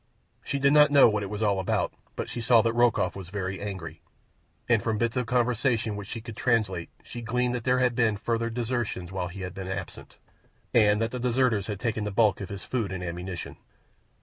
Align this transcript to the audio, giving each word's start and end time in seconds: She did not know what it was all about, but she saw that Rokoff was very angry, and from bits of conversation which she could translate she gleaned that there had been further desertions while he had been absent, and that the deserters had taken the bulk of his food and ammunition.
She 0.43 0.57
did 0.57 0.73
not 0.73 0.89
know 0.89 1.07
what 1.07 1.21
it 1.21 1.29
was 1.29 1.43
all 1.43 1.59
about, 1.59 1.93
but 2.15 2.27
she 2.27 2.41
saw 2.41 2.63
that 2.63 2.73
Rokoff 2.73 3.15
was 3.15 3.29
very 3.29 3.61
angry, 3.61 4.01
and 4.67 4.81
from 4.81 4.97
bits 4.97 5.15
of 5.15 5.27
conversation 5.27 5.95
which 5.95 6.07
she 6.07 6.21
could 6.21 6.35
translate 6.35 6.89
she 7.03 7.21
gleaned 7.21 7.53
that 7.53 7.65
there 7.65 7.77
had 7.77 7.93
been 7.93 8.17
further 8.17 8.49
desertions 8.49 9.11
while 9.11 9.27
he 9.27 9.41
had 9.41 9.53
been 9.53 9.67
absent, 9.67 10.17
and 10.73 10.99
that 11.03 11.11
the 11.11 11.19
deserters 11.19 11.67
had 11.67 11.79
taken 11.79 12.03
the 12.03 12.09
bulk 12.09 12.41
of 12.41 12.49
his 12.49 12.63
food 12.63 12.91
and 12.91 13.03
ammunition. 13.03 13.57